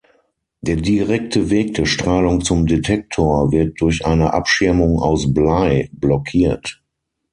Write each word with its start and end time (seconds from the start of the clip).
Der 0.61 0.77
direkte 0.77 1.51
Weg 1.51 1.75
der 1.75 1.85
Strahlung 1.85 2.43
zum 2.43 2.65
Detektor 2.65 3.51
wird 3.51 3.79
durch 3.81 4.03
eine 4.03 4.33
Abschirmung 4.33 4.97
aus 4.97 5.31
Blei 5.31 5.91
blockiert. 5.93 6.81